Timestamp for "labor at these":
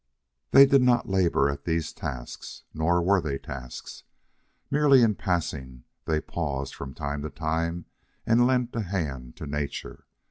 1.09-1.93